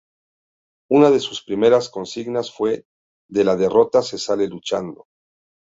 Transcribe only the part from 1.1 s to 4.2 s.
de sus primeras consignas fue "de la derrota se